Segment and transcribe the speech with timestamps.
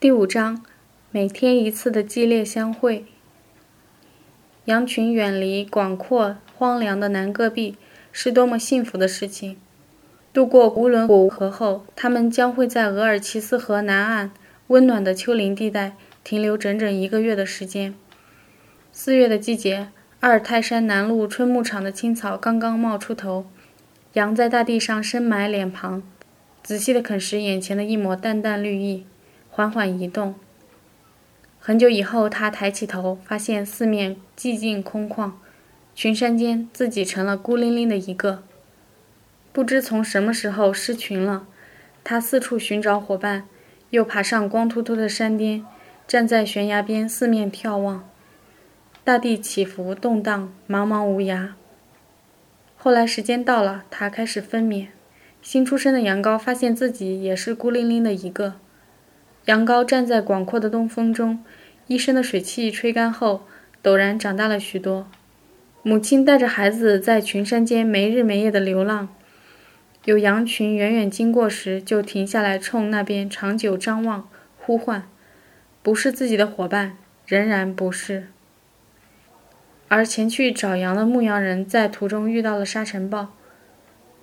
[0.00, 0.64] 第五章，
[1.10, 3.04] 每天一次的激烈相会。
[4.64, 7.76] 羊群远离广阔荒凉的南戈壁，
[8.10, 9.58] 是多么幸福的事情！
[10.32, 14.30] 渡过乌伦古河后，他们将会在额尔齐斯河南岸
[14.68, 15.92] 温暖的丘陵地带
[16.24, 17.94] 停留整整一个月的时间。
[18.90, 19.88] 四月的季节，
[20.20, 23.44] 阿尔泰山南麓春牧场的青草刚刚冒出头，
[24.14, 26.02] 羊在大地上深埋脸庞，
[26.62, 29.04] 仔细地啃食眼前的一抹淡淡绿意。
[29.50, 30.34] 缓缓移动。
[31.58, 35.32] 很久以后，他抬起头，发现四面寂静空旷，
[35.94, 38.42] 群山间自己成了孤零零的一个。
[39.52, 41.46] 不知从什么时候失群了，
[42.02, 43.46] 他四处寻找伙伴，
[43.90, 45.66] 又爬上光秃秃的山巅，
[46.06, 48.08] 站在悬崖边四面眺望。
[49.02, 51.50] 大地起伏动荡，茫茫无涯。
[52.76, 54.86] 后来时间到了，他开始分娩。
[55.42, 58.54] 新出生的羊羔发现自己也是孤零零的一个。
[59.46, 61.42] 羊羔站在广阔的东风中，
[61.86, 63.46] 一身的水汽吹干后，
[63.82, 65.08] 陡然长大了许多。
[65.82, 69.08] 母亲带着孩子在群山间没日没夜的流浪，
[70.04, 75.08] 有羊群远远经过时，就停下来冲那边长久张望，呼唤，
[75.82, 78.26] 不是自己的伙伴，仍然不是。
[79.88, 83.34] 而前去找羊的牧羊人在途中遇到了沙尘暴，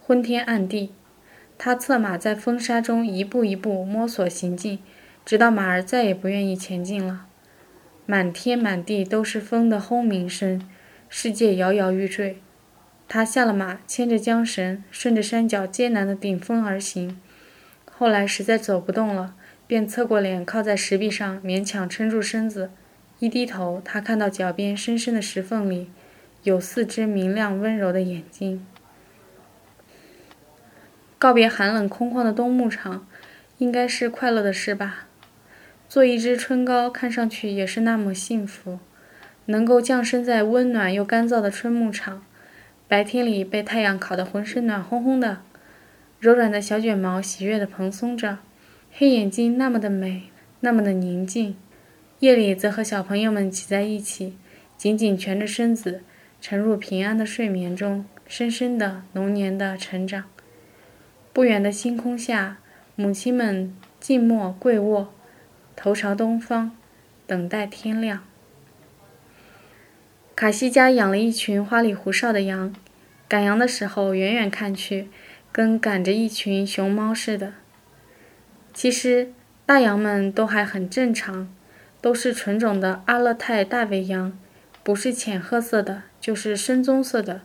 [0.00, 0.92] 昏天暗地，
[1.56, 4.78] 他策马在风沙中一步一步摸索行进。
[5.28, 7.26] 直到马儿再也不愿意前进了，
[8.06, 10.66] 满天满地都是风的轰鸣声，
[11.10, 12.40] 世界摇摇欲坠。
[13.06, 17.20] 他下了马，牵着缰绳，顺着山脚艰难的顶峰而行。
[17.84, 19.34] 后来实在走不动了，
[19.66, 22.70] 便侧过脸靠在石壁上，勉强撑住身子。
[23.18, 25.90] 一低头，他看到脚边深深的石缝里，
[26.44, 28.66] 有四只明亮温柔的眼睛。
[31.18, 33.06] 告别寒冷空旷的冬牧场，
[33.58, 35.07] 应该是快乐的事吧。
[35.88, 38.78] 做一只春糕，看上去也是那么幸福。
[39.46, 42.22] 能够降生在温暖又干燥的春牧场，
[42.86, 45.38] 白天里被太阳烤得浑身暖烘烘的，
[46.20, 48.36] 柔软的小卷毛喜悦地蓬松着，
[48.92, 50.24] 黑眼睛那么的美，
[50.60, 51.56] 那么的宁静。
[52.18, 54.36] 夜里则和小朋友们挤在一起，
[54.76, 56.02] 紧紧蜷着身子，
[56.42, 60.24] 沉入平安的睡眠中，深深的、浓年的成长。
[61.32, 62.58] 不远的星空下，
[62.94, 65.14] 母亲们静默跪卧。
[65.80, 66.72] 头朝东方，
[67.24, 68.24] 等待天亮。
[70.34, 72.74] 卡西家养了一群花里胡哨的羊，
[73.28, 75.08] 赶羊的时候，远远看去，
[75.52, 77.52] 跟赶着一群熊猫似的。
[78.74, 79.32] 其实
[79.64, 81.48] 大羊们都还很正常，
[82.00, 84.36] 都是纯种的阿勒泰大尾羊，
[84.82, 87.42] 不是浅褐色的，就是深棕色的。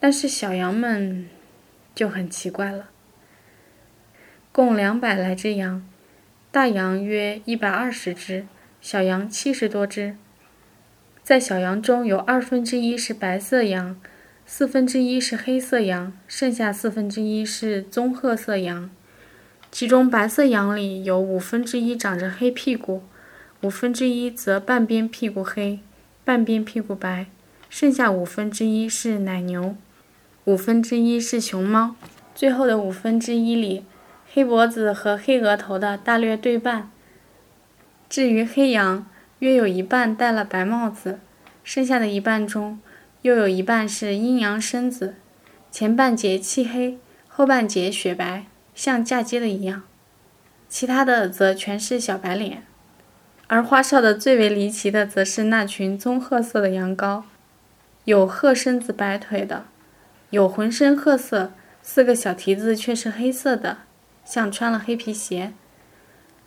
[0.00, 1.28] 但是小羊们
[1.94, 2.88] 就很奇怪了，
[4.50, 5.88] 共两百来只羊。
[6.56, 8.46] 大羊约一百二十只，
[8.80, 10.16] 小羊七十多只。
[11.22, 14.00] 在小羊中有二分之一是白色羊，
[14.46, 18.88] 四分之一是黑色羊，剩下四分之一是棕褐色羊。
[19.70, 23.02] 其中白色羊里有五分之一长着黑屁股，
[23.60, 25.80] 五分之一则半边屁股黑，
[26.24, 27.26] 半边屁股白，
[27.68, 29.76] 剩下五分之一是奶牛，
[30.46, 31.96] 五分之一是熊猫，
[32.34, 33.84] 最后的五分之一里。
[34.36, 36.90] 黑脖子和黑额头的大略对半。
[38.06, 39.06] 至于黑羊，
[39.38, 41.20] 约有一半戴了白帽子，
[41.64, 42.78] 剩下的一半中，
[43.22, 45.14] 又有一半是阴阳身子，
[45.70, 49.84] 前半截漆黑，后半截雪白，像嫁接的一样。
[50.68, 52.62] 其他的则全是小白脸。
[53.46, 57.22] 而花哨的最为离奇的，则是那群棕褐色的羊羔，
[58.04, 59.64] 有褐身子白腿的，
[60.28, 63.78] 有浑身褐色，四个小蹄子却是黑色的。
[64.26, 65.52] 像穿了黑皮鞋，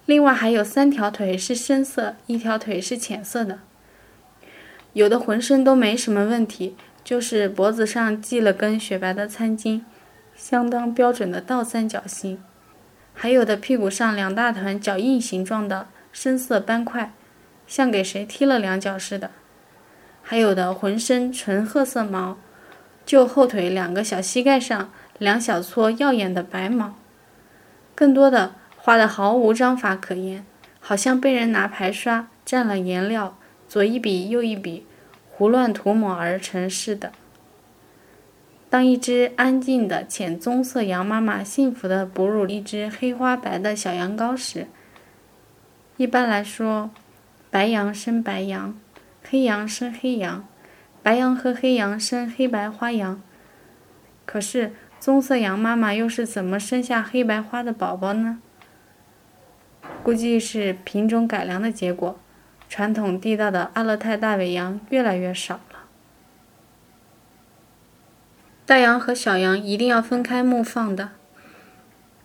[0.06, 3.59] 另外还有三条腿是深色，一条腿是浅色的。
[4.91, 6.75] 有的浑身都没什么问题，
[7.06, 9.81] 就是脖子上系了根雪白的餐巾，
[10.35, 12.44] 相当标准的倒三角形。
[13.13, 17.13] 还有的屁股上两大团脚印形状的深色斑块，
[17.65, 19.31] 像给谁踢了两脚似的。
[20.21, 22.38] 还有的浑身纯褐色毛，
[23.06, 26.99] 就后腿两个小膝盖上两小撮耀眼的白毛。
[28.00, 30.46] 更多的画的毫无章法可言，
[30.80, 33.38] 好像被人拿排刷蘸了颜料，
[33.68, 34.86] 左一笔右一笔，
[35.30, 37.12] 胡乱涂抹而成似的。
[38.69, 44.68] 当一只安静的浅棕色羊妈妈幸福地哺乳一只黑花白的小羊羔时，
[45.98, 46.92] 一般来说，
[47.52, 48.80] 白羊生白羊，
[49.30, 50.48] 黑羊生黑羊，
[51.04, 53.22] 白羊和黑羊生黑白花羊。
[54.25, 54.72] 可是。
[55.00, 58.40] 棕色羊妈妈又是怎么生下黑白花的宝宝呢？
[60.04, 62.19] 估计是品种改良的结果，
[62.68, 65.80] 传统地道的阿勒泰大尾羊越来越少了。
[68.66, 71.12] 大羊和小羊一定要分开牧放的。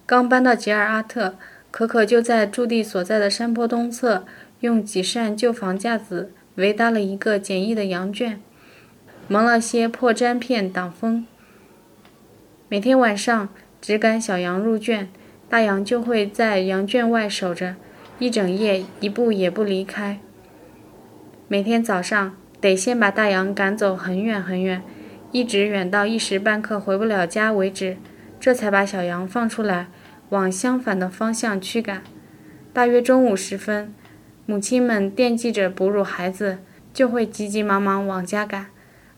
[0.04, 1.36] 刚搬到吉尔阿特，
[1.70, 4.26] 可可就在驻地所在的山坡东侧，
[4.60, 8.42] 用几扇旧房架子围搭了一个简易的羊圈，
[9.28, 11.26] 蒙了些破毡片挡风。
[12.66, 13.50] 每天晚上，
[13.82, 15.10] 只赶小羊入圈，
[15.50, 17.76] 大羊就会在羊圈外守着，
[18.18, 20.18] 一整夜一步也不离开。
[21.46, 24.82] 每天早上，得先把大羊赶走很远很远。
[25.30, 27.98] 一直远到一时半刻回不了家为止，
[28.40, 29.88] 这才把小羊放出来，
[30.30, 32.02] 往相反的方向驱赶。
[32.72, 33.92] 大约中午时分，
[34.46, 36.60] 母亲们惦记着哺乳孩子，
[36.94, 38.68] 就会急急忙忙往家赶，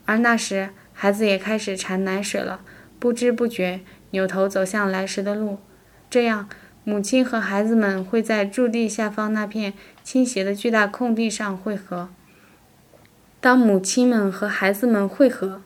[0.04, 2.62] 而那时孩子也开始馋奶水了，
[2.98, 5.58] 不知不觉扭头走向来时的路。
[6.08, 6.48] 这样，
[6.84, 12.08] 母亲和孩子们会在驻地下方那片倾斜的巨大空地上汇合。
[13.40, 15.62] 当母亲们和孩子们汇合，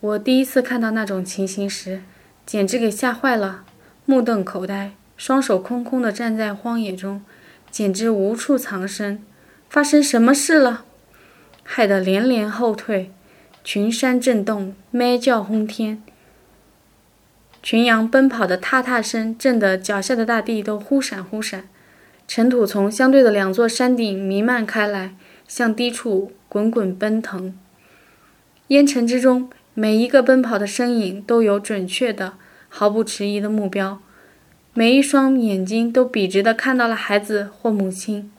[0.00, 2.02] 我第一次看到那种情形时，
[2.44, 3.64] 简直给吓坏了，
[4.04, 7.22] 目瞪口呆，双手空空地站在荒野中，
[7.70, 9.22] 简直无处藏身。
[9.68, 10.84] 发生什么事了？
[11.62, 13.12] 害得连连后退，
[13.62, 16.02] 群山震动，咩叫轰天，
[17.62, 21.68] 群羊奔跑的踏踏声震得脚下的大地都忽闪忽闪，
[22.26, 25.14] 尘土从相对的两座山顶弥漫开来，
[25.46, 27.54] 向低处滚滚奔腾，
[28.68, 29.50] 烟尘之中。
[29.72, 32.34] 每一个奔跑的身影都有准确的、
[32.68, 34.00] 毫不迟疑的目标，
[34.74, 38.30] 每一双眼睛都笔直地看到了孩子或母亲，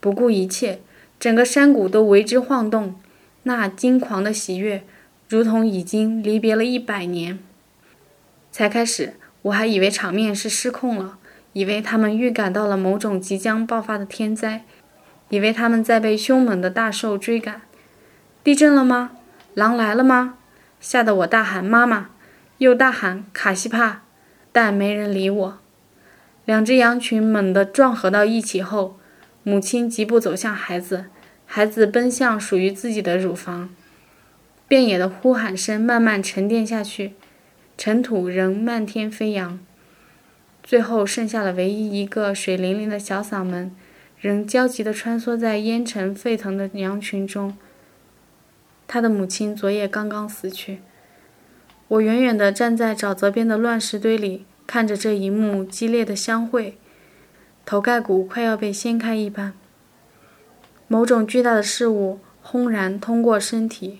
[0.00, 0.80] 不顾一切，
[1.20, 2.96] 整个山谷都为之晃动。
[3.44, 4.82] 那惊狂的喜悦，
[5.28, 7.38] 如同已经离别了一百年。
[8.52, 11.18] 才开始，我还以为场面是失控了，
[11.54, 14.64] 以为他们预感到了某种即将爆发的天灾，
[15.30, 17.62] 以为他们在被凶猛的大兽追赶。
[18.44, 19.12] 地震了吗？
[19.54, 20.34] 狼来了吗？
[20.80, 22.10] 吓得我大喊“妈妈”，
[22.58, 24.02] 又大喊“卡西帕”，
[24.52, 25.58] 但没人理我。
[26.44, 28.98] 两只羊群猛地撞合到一起后，
[29.44, 31.06] 母亲疾步走向孩子，
[31.46, 33.70] 孩子奔向属于自己的乳房。
[34.66, 37.12] 遍野的呼喊声慢慢沉淀下去，
[37.84, 39.58] 尘土仍漫天飞扬。
[40.62, 43.74] 最后剩下了唯一一个水灵灵的小嗓门，
[44.20, 47.56] 仍焦急地穿梭在烟尘沸腾的羊群中。
[48.86, 50.78] 他的母亲昨夜刚刚死去。
[51.88, 56.78] 我远远地站在沼泽边的乱石堆里，看着这一幕激烈的相会，
[57.66, 59.54] 头盖骨快要被掀开一般。
[60.86, 63.98] 某种巨大的事物轰然通过身体，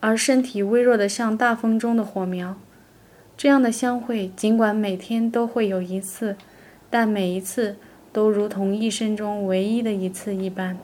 [0.00, 2.56] 而身体微弱得像大风中的火苗。
[3.42, 6.36] 这样的相会，尽管每天都会有一次，
[6.90, 7.76] 但每一次
[8.12, 10.76] 都如同一生中唯一的一次一般。